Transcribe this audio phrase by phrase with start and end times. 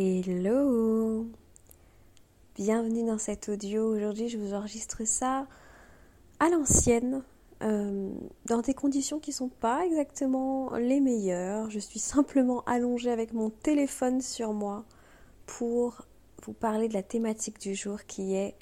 [0.00, 1.26] Hello
[2.54, 3.92] Bienvenue dans cet audio.
[3.92, 5.48] Aujourd'hui, je vous enregistre ça
[6.38, 7.24] à l'ancienne,
[7.64, 8.08] euh,
[8.46, 11.68] dans des conditions qui sont pas exactement les meilleures.
[11.68, 14.84] Je suis simplement allongée avec mon téléphone sur moi
[15.46, 16.06] pour
[16.44, 18.54] vous parler de la thématique du jour qui est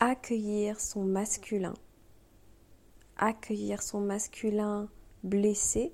[0.00, 1.74] accueillir son masculin.
[3.18, 4.88] Accueillir son masculin
[5.22, 5.92] blessé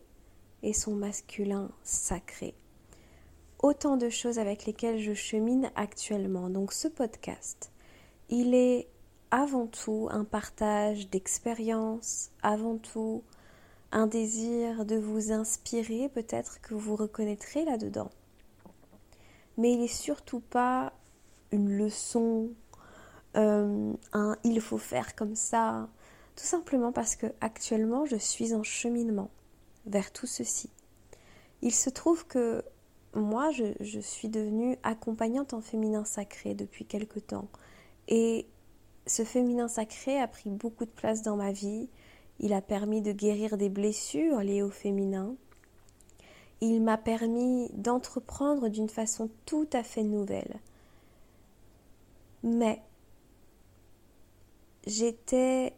[0.63, 2.55] et son masculin sacré
[3.63, 6.49] autant de choses avec lesquelles je chemine actuellement.
[6.49, 7.71] Donc ce podcast,
[8.29, 8.89] il est
[9.31, 13.23] avant tout un partage d'expériences, avant tout
[13.93, 18.11] un désir de vous inspirer, peut-être que vous reconnaîtrez là-dedans.
[19.57, 20.93] Mais il n'est surtout pas
[21.51, 22.51] une leçon,
[23.37, 25.89] euh, un il faut faire comme ça,
[26.37, 29.31] tout simplement parce que actuellement je suis en cheminement
[29.87, 30.71] vers tout ceci.
[31.63, 32.63] Il se trouve que
[33.15, 37.49] moi, je, suis devenue accompagnante en féminin sacré depuis quelque temps.
[38.07, 38.47] Et
[39.07, 41.89] ce féminin sacré a pris beaucoup de place dans ma vie.
[42.39, 45.35] Il a permis de guérir des blessures liées au féminin.
[46.61, 50.61] Il m'a permis d'entreprendre d'une façon tout à fait nouvelle.
[52.43, 52.83] Mais
[54.87, 55.75] j'étais,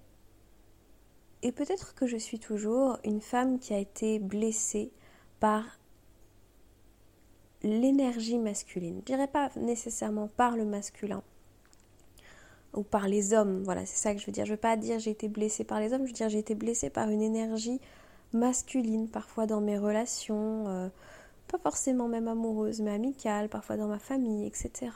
[1.42, 4.92] et peut-être que je suis toujours, une femme qui a été blessée
[5.38, 5.79] par
[7.62, 9.00] l'énergie masculine.
[9.00, 11.22] Je dirais pas nécessairement par le masculin
[12.74, 13.62] ou par les hommes.
[13.64, 14.46] Voilà, c'est ça que je veux dire.
[14.46, 16.54] Je veux pas dire j'ai été blessée par les hommes, je veux dire j'ai été
[16.54, 17.80] blessée par une énergie
[18.32, 20.88] masculine, parfois dans mes relations, euh,
[21.48, 24.92] pas forcément même amoureuses, mais amicales, parfois dans ma famille, etc.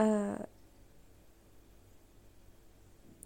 [0.00, 0.36] Euh,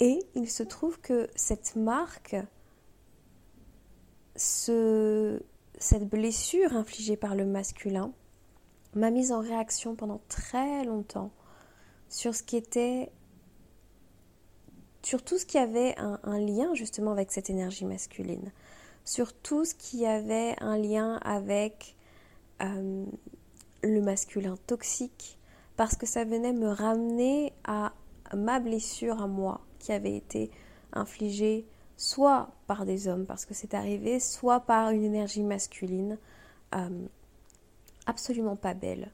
[0.00, 2.36] et il se trouve que cette marque
[4.36, 5.42] se
[5.78, 8.12] cette blessure infligée par le masculin
[8.94, 11.30] m'a mise en réaction pendant très longtemps
[12.08, 13.10] sur ce qui était
[15.02, 18.52] sur tout ce qui avait un, lien justement avec cette énergie masculine,
[19.04, 21.96] sur tout ce qui avait un lien avec
[22.60, 23.06] euh,
[23.82, 25.38] le masculin toxique,
[25.76, 27.92] parce que ça venait me ramener à
[28.36, 30.50] ma blessure à moi qui avait été
[30.92, 31.64] infligée
[31.98, 36.16] soit par des hommes parce que c'est arrivé, soit par une énergie masculine
[36.74, 37.06] euh,
[38.06, 39.10] absolument pas belle.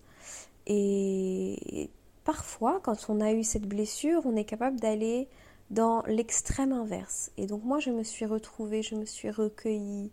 [0.67, 1.91] Et
[2.25, 5.29] parfois, quand on a eu cette blessure, on est capable d'aller
[5.71, 7.33] dans l'extrême inverse.
[7.39, 10.11] Et donc moi, je me suis retrouvée, je me suis recueillie,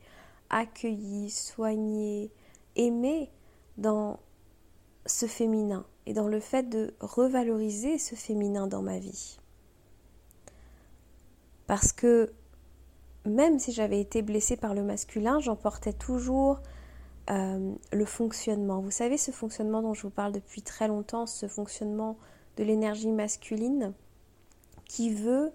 [0.49, 2.31] accueillie, soignée,
[2.77, 3.29] aimée
[3.77, 4.17] dans
[5.05, 9.37] ce féminin et dans le fait de revaloriser ce féminin dans ma vie.
[11.67, 12.31] Parce que
[13.25, 16.59] même si j'avais été blessée par le masculin, j'emportais toujours
[17.29, 18.81] euh, le fonctionnement.
[18.81, 22.17] Vous savez, ce fonctionnement dont je vous parle depuis très longtemps, ce fonctionnement
[22.57, 23.93] de l'énergie masculine
[24.85, 25.51] qui veut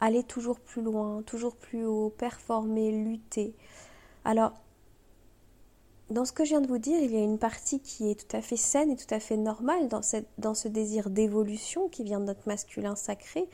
[0.00, 3.54] aller toujours plus loin, toujours plus haut, performer, lutter.
[4.24, 4.52] Alors,
[6.10, 8.28] dans ce que je viens de vous dire, il y a une partie qui est
[8.28, 12.18] tout à fait saine et tout à fait normale dans, ce désir d'évolution qui vient
[12.18, 13.48] de notre masculin sacré,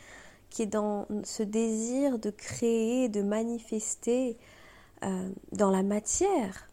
[0.50, 4.36] qui est dans ce désir de créer, de manifester
[5.02, 6.68] euh, dans la matière,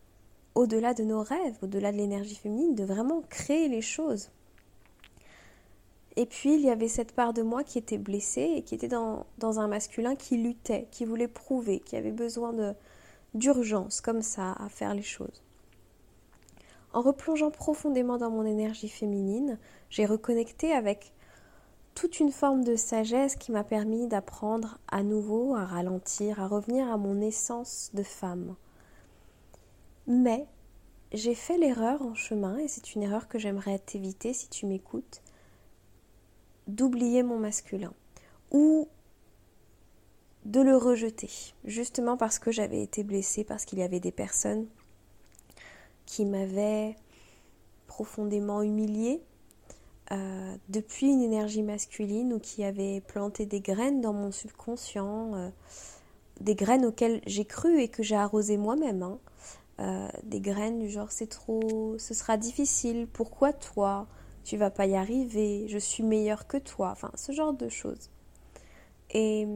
[0.55, 4.29] au-delà de nos rêves, au-delà de l'énergie féminine, de vraiment créer les choses.
[6.15, 8.87] Et puis il y avait cette part de moi qui était blessée et qui était
[8.87, 12.53] dans, dans un masculin qui luttait, qui voulait prouver, qui avait besoin
[13.33, 15.43] d'urgence comme ça à faire les choses.
[16.93, 19.57] En replongeant profondément dans mon énergie féminine,
[19.89, 21.12] j'ai reconnecté avec
[21.95, 26.91] toute une forme de sagesse qui m'a permis d'apprendre à nouveau à ralentir, à revenir
[26.91, 28.55] à mon essence de femme.
[30.07, 30.47] Mais
[31.11, 35.21] j'ai fait l'erreur en chemin, et c'est une erreur que j'aimerais t'éviter si tu m'écoutes,
[36.67, 37.93] d'oublier mon masculin
[38.51, 38.87] ou
[40.45, 41.29] de le rejeter,
[41.65, 44.67] justement parce que j'avais été blessée, parce qu'il y avait des personnes
[46.05, 46.95] qui m'avaient
[47.87, 49.21] profondément humiliée,
[50.11, 55.49] euh, depuis une énergie masculine ou qui avait planté des graines dans mon subconscient, euh,
[56.41, 59.03] des graines auxquelles j'ai cru et que j'ai arrosé moi-même.
[59.03, 59.19] Hein.
[59.79, 64.07] Euh, des graines du genre c'est trop, ce sera difficile, pourquoi toi
[64.43, 68.11] Tu vas pas y arriver, je suis meilleure que toi, enfin ce genre de choses.
[69.11, 69.47] Et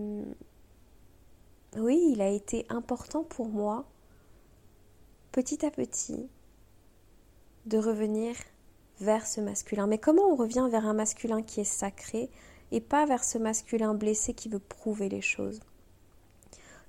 [1.75, 3.85] oui, il a été important pour moi,
[5.31, 6.27] petit à petit,
[7.65, 8.35] de revenir
[8.99, 9.87] vers ce masculin.
[9.87, 12.29] Mais comment on revient vers un masculin qui est sacré
[12.71, 15.59] et pas vers ce masculin blessé qui veut prouver les choses?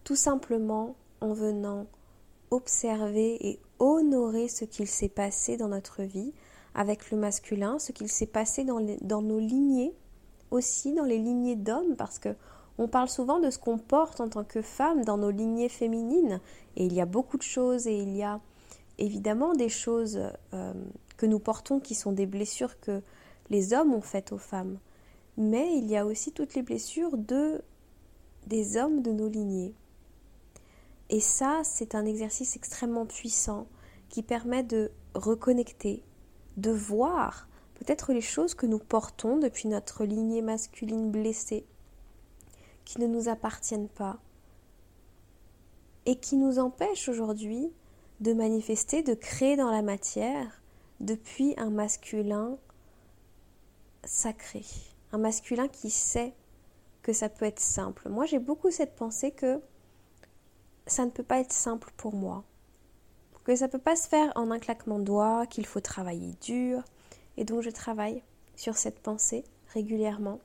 [0.04, 1.86] Tout simplement en venant
[2.50, 6.32] observer et honorer ce qu'il s'est passé dans notre vie
[6.74, 9.94] avec le masculin, ce qu'il s'est passé dans, nos lignées,
[10.50, 12.34] aussi dans les lignées d'hommes, parce que
[12.80, 16.40] on parle souvent de ce qu'on porte en tant que femme dans nos lignées féminines,
[16.76, 18.40] et il y a beaucoup de choses, et il y a
[18.98, 20.20] évidemment des choses
[20.52, 20.74] euh,
[21.16, 23.02] que nous portons qui sont des blessures que
[23.50, 24.78] les hommes ont faites aux femmes,
[25.36, 27.62] mais il y a aussi toutes les blessures de
[28.46, 29.74] des hommes de nos lignées.
[31.10, 33.66] Et ça, c'est un exercice extrêmement puissant
[34.08, 36.02] qui permet de reconnecter,
[36.56, 41.64] de voir peut-être les choses que nous portons depuis notre lignée masculine blessée,
[42.84, 44.18] qui ne nous appartiennent pas,
[46.06, 47.70] et qui nous empêchent aujourd'hui
[48.20, 50.60] de manifester, de créer dans la matière
[51.00, 52.58] depuis un masculin
[54.04, 54.64] sacré,
[55.12, 56.34] un masculin qui sait
[57.02, 58.08] que ça peut être simple.
[58.08, 59.60] Moi, j'ai beaucoup cette pensée que
[60.86, 62.44] ça ne peut pas être simple pour moi,
[63.44, 66.34] que ça ne peut pas se faire en un claquement de doigts, qu'il faut travailler
[66.40, 66.82] dur,
[67.36, 68.22] et donc je travaille
[68.56, 70.40] sur cette pensée régulièrement.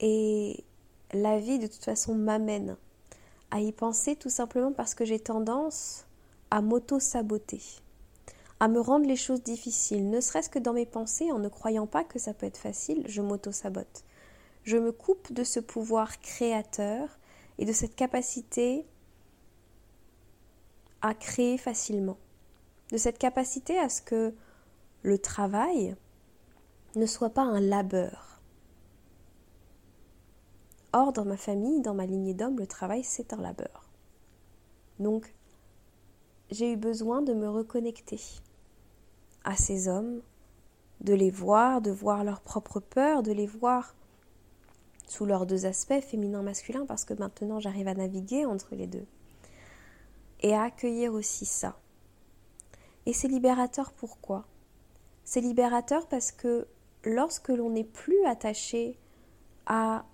[0.00, 0.64] Et
[1.12, 2.76] la vie, de toute façon, m'amène
[3.50, 6.07] à y penser tout simplement parce que j'ai tendance
[6.50, 7.62] à m'auto-saboter,
[8.60, 11.86] à me rendre les choses difficiles, ne serait-ce que dans mes pensées, en ne croyant
[11.86, 14.04] pas que ça peut être facile, je m'auto-sabote.
[14.64, 17.18] Je me coupe de ce pouvoir créateur
[17.58, 18.86] et de cette capacité
[21.00, 22.18] à créer facilement,
[22.90, 24.34] de cette capacité à ce que
[25.02, 25.96] le travail
[26.96, 28.40] ne soit pas un labeur.
[30.92, 33.88] Or, dans ma famille, dans ma lignée d'hommes, le travail, c'est un labeur.
[34.98, 35.32] Donc,
[36.50, 38.20] j'ai eu besoin de me reconnecter
[39.44, 40.22] à ces hommes,
[41.00, 43.94] de les voir, de voir leurs propres peurs, de les voir
[45.06, 49.06] sous leurs deux aspects, féminin-masculin, parce que maintenant j'arrive à naviguer entre les deux.
[50.40, 51.78] Et à accueillir aussi ça.
[53.06, 54.46] Et c'est libérateur pourquoi?
[55.24, 56.66] C'est libérateur parce que
[57.04, 58.98] lorsque l'on n'est plus attaché
[59.66, 60.04] à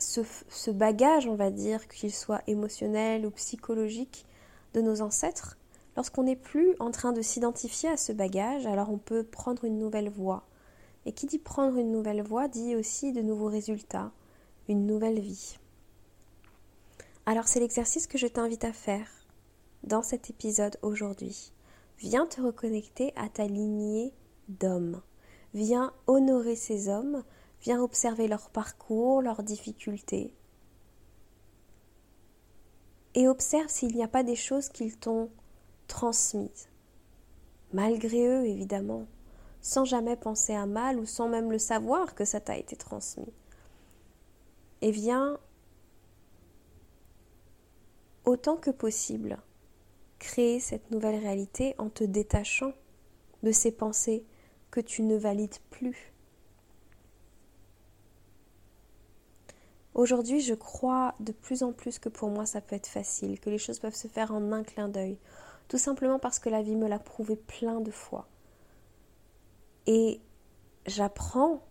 [0.00, 4.26] ce, bagage, on va dire, qu'il soit émotionnel ou psychologique
[4.74, 5.58] de nos ancêtres,
[5.96, 9.78] lorsqu'on n'est plus en train de s'identifier à ce bagage, alors on peut prendre une
[9.78, 10.44] nouvelle voie.
[11.06, 14.12] Et qui dit prendre une nouvelle voie dit aussi de nouveaux résultats,
[14.68, 15.58] une nouvelle vie.
[17.26, 19.08] Alors c'est l'exercice que je t'invite à faire
[19.82, 21.52] dans cet épisode aujourd'hui.
[21.98, 24.12] Viens te reconnecter à ta lignée
[24.48, 25.00] d'hommes.
[25.54, 27.24] Viens honorer ces hommes,
[27.62, 30.34] viens observer leur parcours, leurs difficultés.
[33.14, 35.30] Et observe s'il n'y a pas des choses qu'ils t'ont
[35.88, 36.68] transmises.
[37.72, 39.06] Malgré eux, évidemment
[39.62, 43.32] sans jamais penser à mal ou sans même le savoir que ça t'a été transmis.
[44.80, 45.38] Et viens,
[48.24, 49.38] autant que possible,
[50.18, 52.72] créer cette nouvelle réalité en te détachant
[53.42, 54.24] de ces pensées
[54.70, 56.12] que tu ne valides plus.
[59.94, 63.50] Aujourd'hui, je crois de plus en plus que pour moi ça peut être facile, que
[63.50, 65.18] les choses peuvent se faire en un clin d'œil,
[65.68, 68.26] tout simplement parce que la vie me l'a prouvé plein de fois.
[69.86, 70.20] Et
[70.86, 71.62] j'apprends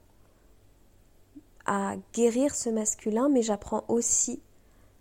[1.66, 4.42] à guérir ce masculin, mais j'apprends aussi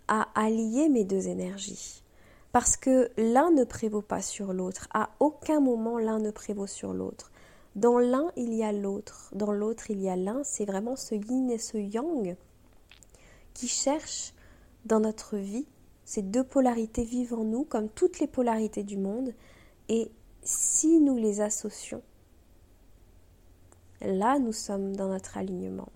[0.07, 2.03] à allier mes deux énergies.
[2.51, 4.87] Parce que l'un ne prévaut pas sur l'autre.
[4.93, 7.31] À aucun moment l'un ne prévaut sur l'autre.
[7.75, 9.29] Dans l'un, il y a l'autre.
[9.35, 10.43] Dans l'autre, il y a l'un.
[10.43, 12.35] C'est vraiment ce yin et ce yang
[13.59, 14.33] qui cherchent
[14.85, 15.67] dans notre vie.
[16.05, 19.33] Ces deux polarités vivent en nous comme toutes les polarités du monde.
[19.89, 20.09] Et
[20.43, 22.01] si nous les associons,
[23.99, 25.89] là nous sommes dans notre alignement.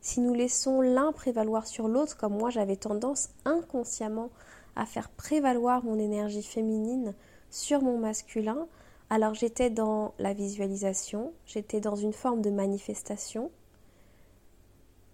[0.00, 4.30] Si nous laissons l'un prévaloir sur l'autre, comme moi j'avais tendance inconsciemment
[4.74, 7.14] à faire prévaloir mon énergie féminine
[7.48, 8.66] sur mon masculin,
[9.08, 13.52] alors j'étais dans la visualisation, j'étais dans une forme de manifestation,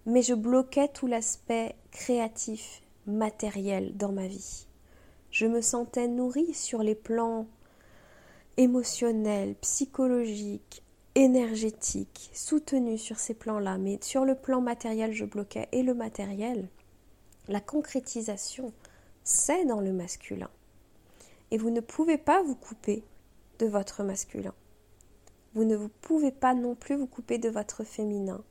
[0.07, 4.67] mais je bloquais tout l'aspect créatif, matériel dans ma vie.
[5.31, 7.47] Je me sentais nourrie sur les plans
[8.57, 10.83] émotionnels, psychologiques,
[11.15, 15.69] énergétique, soutenue sur ces plans-là, mais sur le plan matériel, je bloquais.
[15.73, 16.69] Et le matériel,
[17.49, 18.73] la concrétisation,
[19.25, 20.51] c'est dans le masculin.
[21.51, 23.05] Et vous ne pouvez pas vous couper
[23.59, 24.55] de votre masculin.
[25.55, 28.43] Vous ne vous pouvez pas non plus vous couper de votre féminin.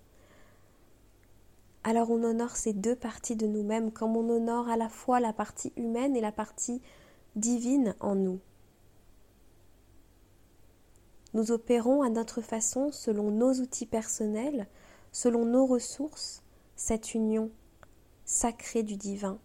[1.84, 5.34] Alors on honore ces deux parties de nous-mêmes comme on honore à la fois la
[5.34, 6.82] partie humaine et la partie
[7.36, 8.40] divine en nous.
[11.34, 14.68] Nous opérons à notre façon, selon nos outils personnels,
[15.12, 16.44] selon nos ressources,
[16.76, 17.50] cette union
[18.26, 19.40] sacrée du divin,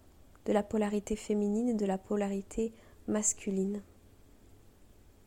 [0.46, 2.72] de la polarité féminine et de la polarité
[3.08, 3.82] masculine.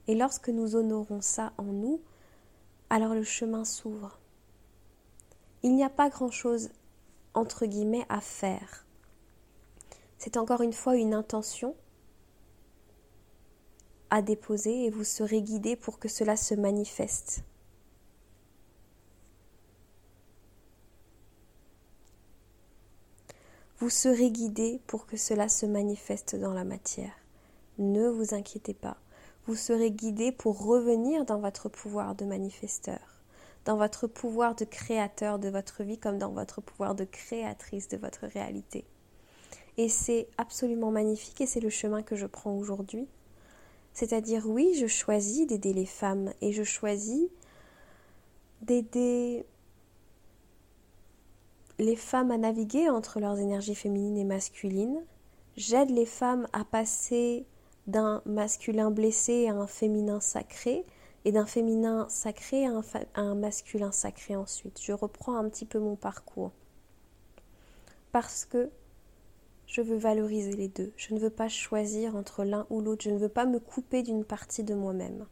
[0.08, 2.02] Et lorsque nous honorons ça en nous,
[2.90, 4.20] alors le chemin s'ouvre.
[5.64, 6.70] Il n'y a pas grand-chose,
[7.40, 8.86] entre guillemets, à faire.
[10.18, 11.76] C'est encore une fois une intention
[14.10, 17.44] à déposer et vous serez guidé pour que cela se manifeste.
[23.80, 27.14] Vous serez guidé pour que cela se manifeste dans la matière.
[27.78, 28.98] Ne vous inquiétez pas.
[29.46, 33.09] Vous serez guidé pour revenir dans votre pouvoir de manifesteur,
[33.70, 37.98] dans votre pouvoir de créateur de votre vie comme dans votre pouvoir de créatrice de
[37.98, 38.84] votre réalité.
[39.78, 43.08] Et c'est absolument magnifique et c'est le chemin que je prends aujourd'hui.
[43.94, 47.28] C'est-à-dire oui, je choisis d'aider les femmes et je choisis
[48.64, 49.46] d'aider
[51.78, 55.00] les femmes à naviguer entre leurs énergies féminines et masculines.
[55.58, 57.46] J'aide les femmes à passer
[57.86, 60.88] d'un masculin blessé à un féminin sacré
[61.26, 62.72] et d'un féminin sacré à
[63.16, 64.82] un, masculin sacré ensuite.
[64.82, 66.52] Je reprends un petit peu mon parcours.
[68.12, 68.70] Parce que
[69.68, 70.92] je veux valoriser les deux.
[70.96, 73.04] Je ne veux pas choisir entre l'un ou l'autre.
[73.04, 75.26] Je ne veux pas me couper d'une partie de moi-même.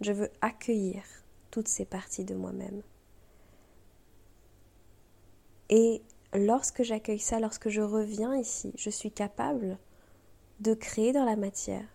[0.00, 1.02] Je veux accueillir
[1.50, 2.82] toutes ces parties de moi-même.
[5.68, 6.02] Et
[6.34, 9.78] lorsque j'accueille ça, lorsque je reviens ici, je suis capable
[10.58, 11.86] de créer dans la matière.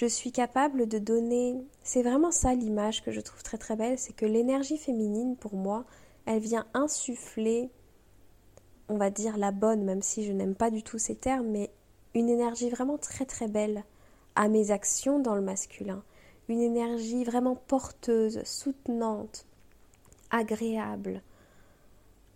[0.00, 3.98] Je suis capable de donner, c'est vraiment ça l'image que je trouve très très belle,
[3.98, 5.84] c'est que l'énergie féminine pour moi,
[6.24, 7.68] elle vient insuffler,
[8.88, 11.70] on va dire la bonne, même si je n'aime pas du tout ces termes, mais
[12.14, 13.84] une énergie vraiment très très belle
[14.36, 16.02] à mes actions dans le masculin.
[16.48, 19.44] Une énergie vraiment porteuse, soutenante,
[20.30, 21.20] agréable,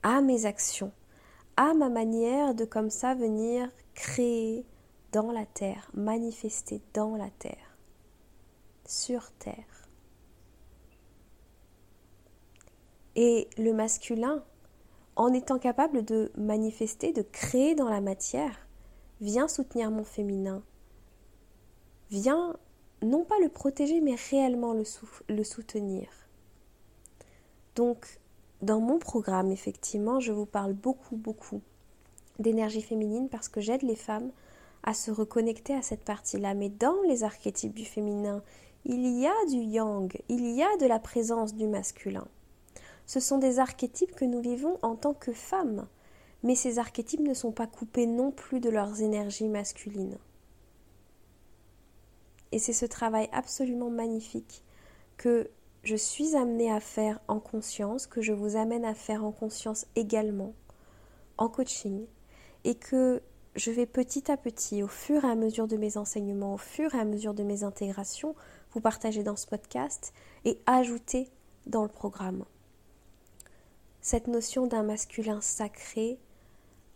[0.03, 0.93] à mes actions,
[1.57, 4.67] à ma manière de comme ça venir créer
[5.15, 7.79] dans la terre, manifester dans la terre,
[8.85, 9.89] sur terre.
[13.15, 14.43] Et le masculin,
[15.15, 18.67] en étant capable de manifester, de créer dans la matière,
[19.21, 20.65] vient soutenir mon féminin,
[22.11, 22.57] vient
[23.01, 24.83] non pas le protéger, mais réellement le,
[25.29, 26.09] le soutenir.
[27.77, 28.19] Donc,
[28.63, 31.61] dans mon programme, effectivement, je vous parle beaucoup, beaucoup
[32.41, 34.33] d'énergie féminine parce que j'aide les femmes
[34.85, 36.55] à se reconnecter à cette partie-là.
[36.55, 38.43] Mais dans les archétypes du féminin,
[38.85, 42.29] il y a du yang, il y a de la présence du masculin.
[43.07, 45.87] Ce sont des archétypes que nous vivons en tant que femmes,
[46.43, 50.19] mais ces archétypes ne sont pas coupés non plus de leurs énergies masculines.
[52.53, 54.63] Et c'est ce travail absolument magnifique
[55.17, 55.51] que
[55.83, 59.87] je suis amenée à faire en conscience, que je vous amène à faire en conscience
[59.97, 60.55] également
[61.37, 62.07] en coaching,
[62.65, 63.23] et que
[63.57, 66.95] je vais petit à petit, au fur et à mesure de mes enseignements, au fur
[66.95, 68.35] et à mesure de mes intégrations,
[68.73, 70.13] vous partager dans ce podcast
[70.45, 71.29] et ajouter
[71.67, 72.45] dans le programme.
[74.01, 76.19] Cette notion d'un masculin sacré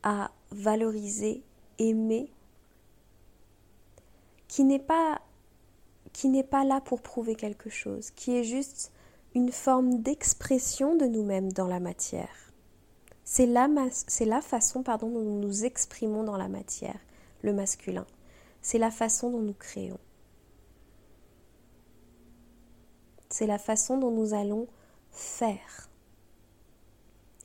[0.03, 1.43] à valoriser,
[1.79, 2.31] aimer,
[4.49, 5.21] qui n'est pas
[6.13, 8.91] qui n'est pas là pour prouver quelque chose, qui est juste
[9.35, 12.48] une forme d'expression de nous-mêmes dans la matière.
[13.31, 16.99] C'est la, façon pardon, dont nous nous exprimons dans la matière,
[17.43, 18.07] le masculin.
[18.63, 20.01] C'est la façon dont nous créons.
[23.29, 24.67] C'est la façon dont nous allons
[25.11, 25.91] faire.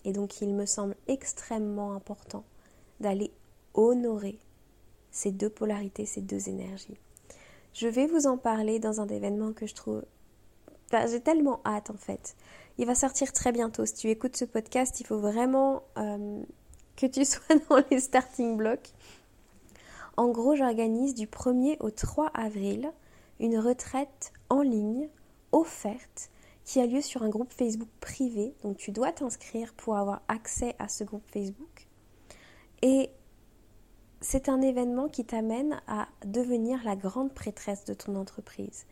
[0.05, 2.45] Et donc il me semble extrêmement important
[3.01, 3.33] d'aller
[3.73, 4.39] honorer
[5.11, 6.97] ces deux polarités, ces deux énergies.
[7.73, 10.05] Je vais vous en parler dans un événement que je trouve...
[10.93, 12.37] j'ai tellement hâte en fait.
[12.77, 13.85] Il va sortir très bientôt.
[13.85, 16.41] Si tu écoutes ce podcast, il faut vraiment euh,
[16.95, 18.91] que tu sois dans les starting blocks.
[20.17, 22.91] En gros, j'organise du 1er au 3 avril
[23.39, 25.09] une retraite en ligne
[25.51, 26.29] offerte
[26.65, 28.55] qui a lieu sur un groupe Facebook privé.
[28.63, 31.87] Donc tu dois t'inscrire pour avoir accès à ce groupe Facebook.
[32.81, 33.09] Et
[34.21, 38.85] c'est un événement qui t'amène à devenir la grande prêtresse de ton entreprise.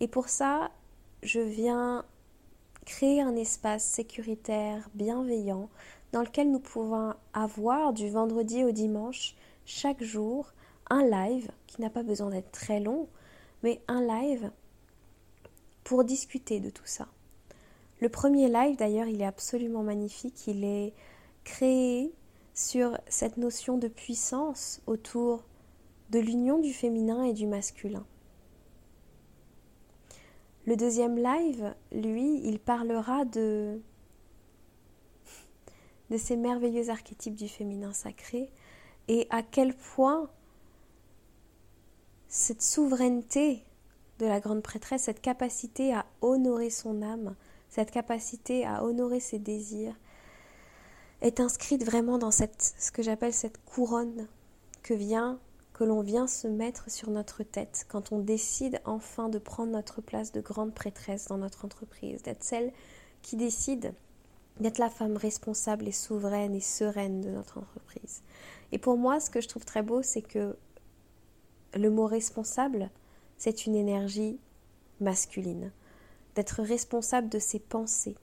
[0.00, 0.70] Et pour ça,
[1.22, 2.04] je viens
[2.88, 5.68] créer un espace sécuritaire, bienveillant,
[6.12, 10.54] dans lequel nous pouvons avoir du vendredi au dimanche, chaque jour,
[10.88, 13.06] un live qui n'a pas besoin d'être très long,
[13.62, 14.50] mais un live
[15.84, 17.08] pour discuter de tout ça.
[18.00, 20.46] Le premier live, d'ailleurs, il est absolument magnifique.
[20.46, 20.94] Il est
[21.44, 22.10] créé
[22.54, 25.44] sur cette notion de puissance autour
[26.08, 28.06] de l'union du féminin et du masculin.
[30.68, 33.80] Le deuxième live, lui, il parlera de
[36.14, 38.50] ces merveilleux archétypes du féminin sacré
[39.08, 40.28] et à quel point
[42.28, 43.64] cette souveraineté
[44.18, 47.34] de la grande prêtresse, cette capacité à honorer son âme,
[47.70, 49.96] cette capacité à honorer ses désirs,
[51.22, 54.28] est inscrite vraiment dans ce que j'appelle cette couronne
[54.82, 55.40] que vient
[55.78, 60.00] que l'on vient se mettre sur notre tête quand on décide enfin de prendre notre
[60.00, 62.72] place de grande prêtresse dans notre entreprise, d'être celle
[63.22, 63.94] qui décide
[64.58, 68.24] d'être la femme responsable et souveraine et sereine de notre entreprise.
[68.72, 70.56] Et pour moi, ce que je trouve très beau, c'est que
[71.74, 72.90] le mot responsable,
[73.36, 74.40] c'est une énergie
[74.98, 75.70] masculine.
[76.34, 78.16] D'être responsable de ses pensées.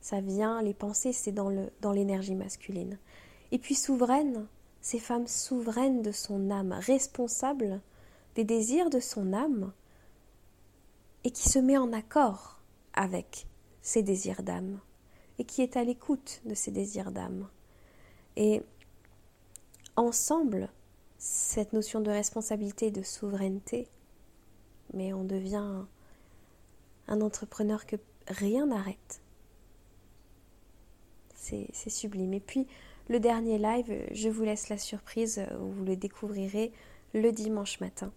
[0.00, 1.50] Ça vient, les pensées, c'est dans
[1.92, 2.98] l'énergie dans masculine.
[3.50, 4.46] Et puis souveraine,
[4.80, 7.80] ces femmes souveraines de son âme, responsables
[8.34, 9.72] des désirs de son âme,
[11.24, 12.60] et qui se met en accord
[12.94, 13.46] avec
[13.82, 14.80] ses désirs d'âme,
[15.38, 17.48] et qui est à l'écoute de ses désirs d'âme.
[18.36, 18.62] Et
[19.96, 20.70] ensemble,
[21.18, 23.88] cette notion de responsabilité et de souveraineté,
[24.94, 25.84] mais on devient
[27.08, 27.96] un entrepreneur que
[28.28, 29.20] rien n'arrête.
[31.34, 32.34] C'est sublime.
[32.34, 32.66] Et puis,
[33.08, 36.72] le dernier live, je vous laisse la surprise, vous le découvrirez
[37.14, 38.12] le dimanche matin.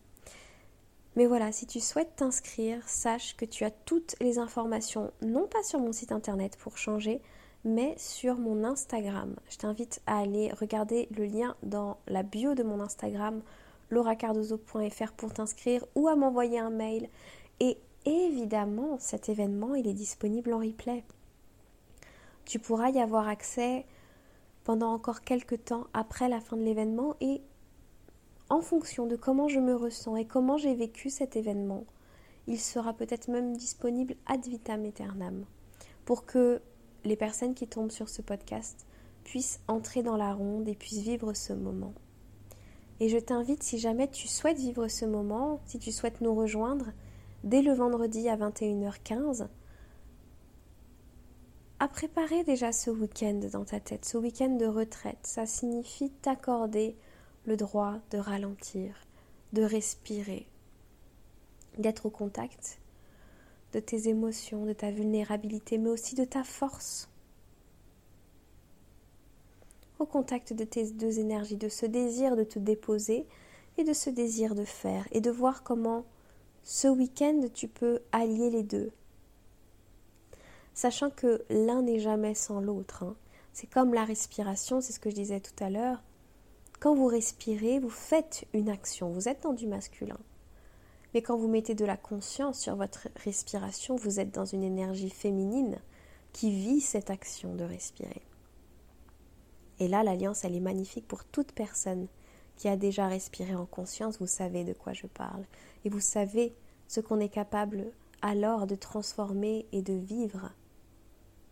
[1.16, 5.64] Mais voilà, si tu souhaites t'inscrire, sache que tu as toutes les informations, non pas
[5.64, 7.22] sur mon site internet pour changer,
[7.66, 9.36] mais sur mon Instagram.
[9.50, 13.42] Je t'invite à aller regarder le lien dans la bio de mon Instagram,
[13.92, 17.10] lauracardozo.fr pour t'inscrire ou à m'envoyer un mail.
[17.60, 21.04] Et évidemment, cet événement, il est disponible en replay.
[22.46, 23.86] Tu pourras y avoir accès
[24.64, 27.42] pendant encore quelques temps après la fin de l'événement et
[28.50, 31.86] en fonction de comment je me ressens et comment j'ai vécu cet événement,
[32.48, 35.46] il sera peut-être même disponible ad vitam aeternam
[36.06, 36.62] pour que
[37.06, 38.86] les personnes qui tombent sur ce podcast
[39.24, 41.94] puissent entrer dans la ronde et puissent vivre ce moment.
[43.00, 46.92] Et je t'invite, si jamais tu souhaites vivre ce moment, si tu souhaites nous rejoindre,
[47.44, 49.48] dès le vendredi à 21h15,
[51.82, 55.18] à préparer déjà ce week-end dans ta tête, ce week-end de retraite.
[55.24, 56.96] Ça signifie t'accorder
[57.46, 58.94] le droit de ralentir,
[59.54, 60.46] de respirer,
[61.80, 62.80] d'être au contact
[63.74, 67.10] de tes émotions, de ta vulnérabilité, mais aussi de ta force.
[69.98, 73.26] Au contact de tes deux énergies, de ce désir de te déposer
[73.80, 76.06] et de ce désir de faire, et de voir comment
[76.62, 78.92] ce week-end tu peux allier les deux
[80.74, 83.04] sachant que l'un n'est jamais sans l'autre.
[83.04, 83.16] Hein.
[83.54, 86.02] C'est comme la respiration, c'est ce que je disais tout à l'heure.
[86.80, 90.20] Quand vous respirez, vous faites une action, vous êtes dans du masculin.
[91.14, 95.10] Mais quand vous mettez de la conscience sur votre respiration, vous êtes dans une énergie
[95.10, 95.80] féminine
[96.32, 98.22] qui vit cette action de respirer.
[99.80, 102.08] Et là, l'alliance, elle est magnifique pour toute personne
[102.56, 105.44] qui a déjà respiré en conscience, vous savez de quoi je parle.
[105.84, 106.56] Et vous savez
[106.88, 110.52] ce qu'on est capable alors de transformer et de vivre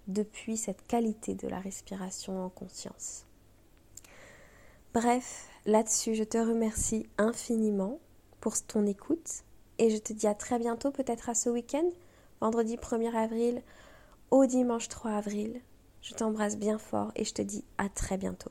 [0.10, 3.26] depuis cette qualité de la respiration en conscience.
[4.94, 8.00] Bref, là-dessus, je te remercie infiniment
[8.42, 9.44] pour ton écoute
[9.78, 11.88] et je te dis à très bientôt, peut-être à ce week-end,
[12.42, 13.62] vendredi 1er avril
[14.32, 15.62] au dimanche 3 avril.
[16.02, 18.48] Je t'embrasse bien fort et je te dis à très bientôt.